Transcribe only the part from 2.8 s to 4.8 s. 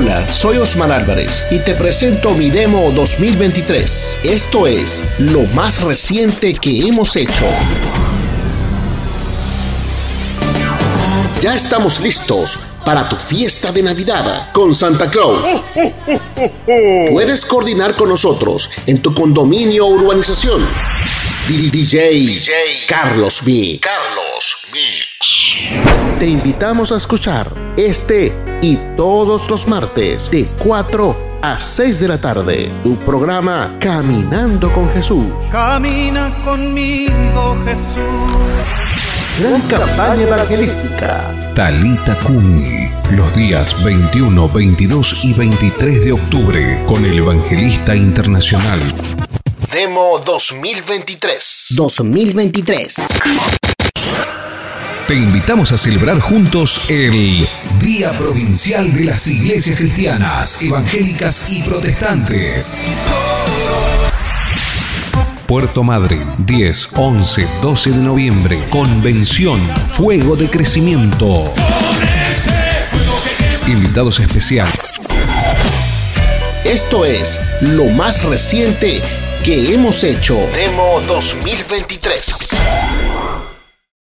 2023. Esto